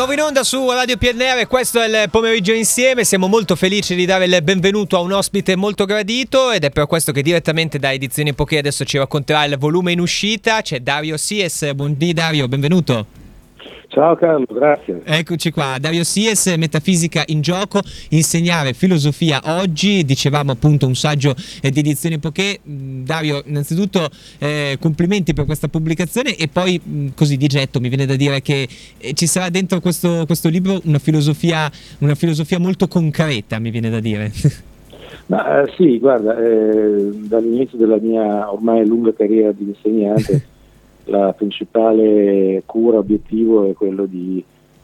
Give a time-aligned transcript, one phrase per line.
[0.00, 4.06] Nuovo in onda su Radio PNR, questo è il pomeriggio insieme, siamo molto felici di
[4.06, 7.92] dare il benvenuto a un ospite molto gradito ed è per questo che direttamente da
[7.92, 13.29] Edizioni Poké adesso ci racconterà il volume in uscita, c'è Dario Sies, buondì Dario, benvenuto.
[13.90, 15.00] Ciao Carlo, grazie.
[15.02, 21.70] Eccoci qua, Dario Sies, Metafisica in gioco, insegnare filosofia oggi, dicevamo appunto un saggio eh,
[21.70, 22.60] di edizione Poké.
[22.68, 24.08] Mm, Dario, innanzitutto
[24.38, 28.14] eh, complimenti per questa pubblicazione e poi mh, mm, così di getto mi viene da
[28.14, 28.68] dire che
[28.98, 31.68] eh, ci sarà dentro questo, questo libro una filosofia,
[31.98, 34.30] una filosofia, molto concreta, mi viene da dire.
[35.26, 40.46] Ma, eh, sì, guarda, eh, dall'inizio della mia ormai lunga carriera di insegnante
[41.10, 44.42] la principale cura, obiettivo è quello di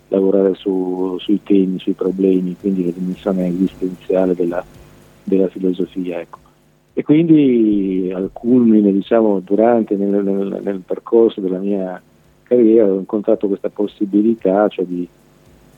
[0.09, 4.65] lavorare su, sui temi, sui problemi, quindi la dimensione esistenziale della,
[5.23, 6.21] della filosofia.
[6.21, 6.39] Ecco.
[6.93, 12.01] E quindi al culmine, diciamo, durante nel, nel, nel, percorso della mia
[12.43, 15.07] carriera ho incontrato questa possibilità, cioè di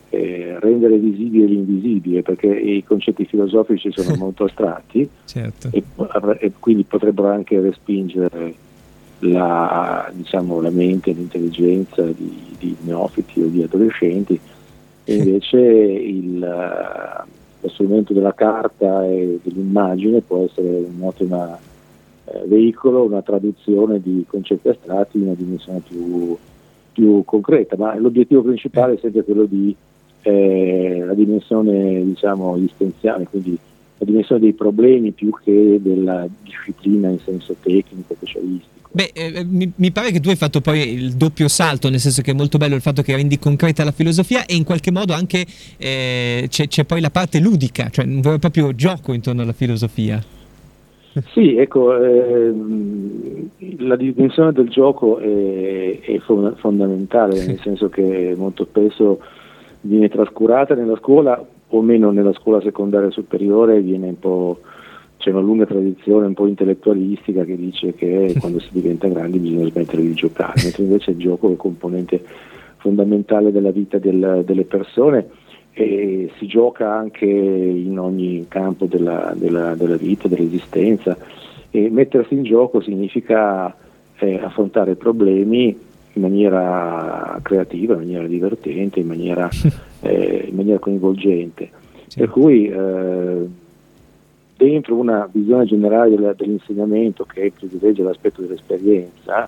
[0.09, 5.69] eh, rendere visibile l'invisibile, perché i concetti filosofici sono molto astratti certo.
[5.71, 5.83] e,
[6.39, 8.55] e, quindi potrebbero anche respingere
[9.19, 14.39] la, diciamo, la mente, l'intelligenza di, di, neofiti o di adolescenti,
[15.03, 21.57] e invece il, lo strumento della carta e dell'immagine può essere un ottimo
[22.25, 26.37] eh, veicolo, una traduzione di concetti astratti in una dimensione più,
[26.93, 29.75] più concreta, ma l'obiettivo principale è sempre quello di
[30.21, 33.57] eh, la dimensione diciamo, esistenziale, quindi
[33.99, 38.77] la dimensione dei problemi più che della disciplina in senso tecnico, specialistico.
[38.91, 41.99] Beh, eh, eh, mi, mi, pare che tu hai fatto poi il doppio salto, nel
[41.99, 44.89] senso che è molto bello il fatto che rendi concreta la filosofia e in qualche
[44.89, 45.45] modo anche
[45.77, 49.53] eh, c'è, c'è, poi la parte ludica, cioè un vero e proprio gioco intorno alla
[49.53, 50.23] filosofia.
[51.33, 52.53] Sì, ecco, eh,
[53.79, 59.19] la dimensione del gioco è, è fondamentale, nel senso che molto spesso
[59.81, 64.59] viene trascurata nella scuola, o meno nella scuola secondaria superiore, viene un po'
[65.17, 69.69] c'è una lunga tradizione un po' intellettualistica che dice che quando si diventa grandi bisogna
[69.69, 72.23] smettere di giocare, mentre invece il gioco è componente
[72.77, 75.27] fondamentale della vita del, delle persone
[75.73, 81.17] e si gioca anche in ogni campo della, della, della vita, dell'esistenza.
[81.69, 83.73] E mettersi in gioco significa
[84.17, 85.77] eh, affrontare problemi
[86.13, 89.47] in maniera creativa, in maniera divertente, in maniera,
[90.01, 91.69] eh, in maniera coinvolgente.
[92.07, 92.19] Sì.
[92.19, 93.47] Per cui eh,
[94.57, 99.47] dentro una visione generale del, dell'insegnamento che privilegia l'aspetto dell'esperienza,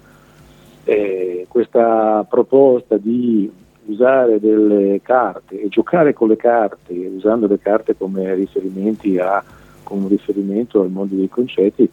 [0.85, 3.51] eh, questa proposta di
[3.85, 9.43] usare delle carte e giocare con le carte, usando le carte come riferimenti a,
[9.83, 11.89] come riferimento al mondo dei concetti,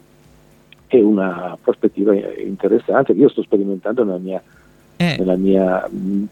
[0.86, 4.42] è una prospettiva interessante che io sto sperimentando nella mia,
[4.96, 5.16] eh.
[5.18, 5.88] nella mia,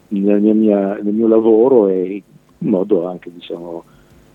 [0.09, 2.23] nella mia, nel mio lavoro e
[2.59, 3.85] in modo anche diciamo,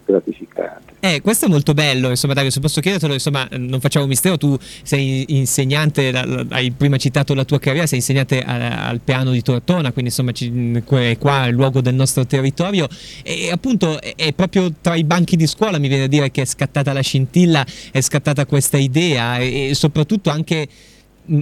[0.05, 0.93] gratificante.
[0.99, 4.55] Eh, questo è molto bello, insomma Dario, se posso chiedertelo, insomma, non facciamo mistero, tu
[4.83, 6.09] sei insegnante,
[6.49, 11.17] hai prima citato la tua carriera, sei insegnante al piano di Tortona, quindi insomma è
[11.17, 12.87] qua il luogo del nostro territorio
[13.23, 16.45] e appunto è proprio tra i banchi di scuola mi viene a dire che è
[16.45, 20.67] scattata la scintilla, è scattata questa idea e soprattutto anche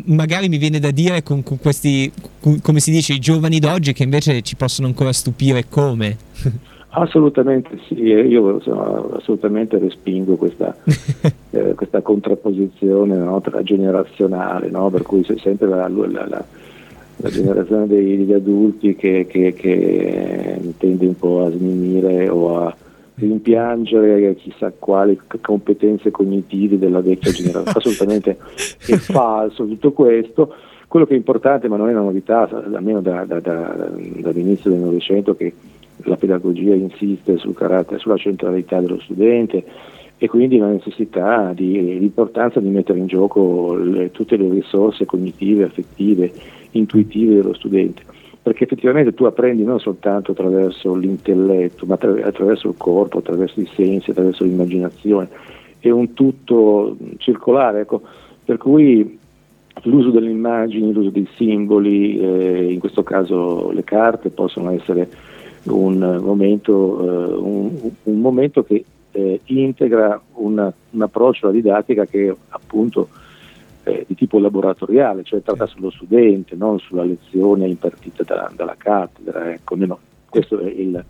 [0.05, 3.91] magari mi viene da dire con, con questi, con, come si dice, i giovani d'oggi
[3.91, 6.17] che invece ci possono ancora stupire come.
[6.91, 10.75] Assolutamente sì, io insomma, assolutamente respingo questa,
[11.51, 16.43] eh, questa contrapposizione no, tra generazionale, no, per cui c'è sempre la, la, la,
[17.17, 22.75] la generazione dei, degli adulti che, che, che, tende un po' a sminuire o a
[23.15, 27.69] rimpiangere chissà quali competenze cognitive della vecchia generazione.
[27.77, 28.37] Assolutamente
[28.87, 30.55] è falso tutto questo.
[30.87, 34.79] Quello che è importante, ma non è una novità, almeno da, da, da, dall'inizio del
[34.79, 35.53] Novecento, che
[36.03, 37.55] la pedagogia insiste sul
[37.97, 39.63] sulla centralità dello studente
[40.21, 45.63] e quindi la necessità di, l'importanza di mettere in gioco le, tutte le risorse cognitive,
[45.63, 46.31] affettive,
[46.71, 48.03] intuitive dello studente,
[48.41, 54.09] perché effettivamente tu apprendi non soltanto attraverso l'intelletto, ma attraverso il corpo, attraverso i sensi,
[54.09, 55.29] attraverso l'immaginazione,
[55.79, 58.01] è un tutto circolare, ecco,
[58.43, 59.17] per cui
[59.83, 65.07] l'uso delle immagini, l'uso dei simboli, eh, in questo caso le carte possono essere
[65.63, 72.35] un momento, eh, un, un momento che eh, integra un, un, approccio alla didattica che
[72.49, 73.09] appunto
[73.83, 79.51] eh, di tipo laboratoriale, cioè tratta sullo studente, non sulla lezione impartita da, dalla cattedra.
[79.51, 81.03] Ecco, no, questo è il,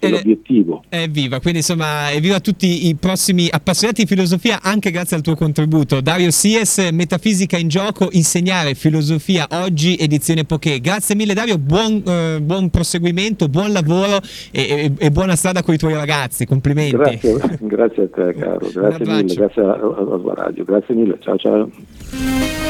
[0.00, 0.82] è eh, l'obiettivo.
[0.88, 6.00] Evviva, quindi insomma, evviva tutti i prossimi appassionati di filosofia anche grazie al tuo contributo.
[6.00, 10.80] Dario Sies, Metafisica in gioco, insegnare filosofia oggi, edizione Poké.
[10.80, 14.18] Grazie mille Dario, buon, eh, buon proseguimento, buon lavoro
[14.50, 16.96] e, e, e, buona strada con i tuoi ragazzi, complimenti.
[16.96, 22.68] Grazie, grazie a te caro, grazie mille, grazie alla, alla radio, grazie mille, ciao ciao.